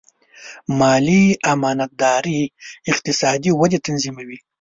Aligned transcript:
مالي 0.79 1.23
امانتداري 1.51 2.41
اقتصادي 2.91 3.51
ودې 3.59 3.79
تضمینوي. 3.85 4.37